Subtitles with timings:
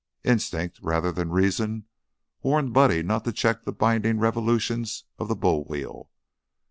[0.23, 1.85] Instinct, rather than reason,
[2.41, 6.09] warned Buddy not to check the blinding revolutions of the bull wheel.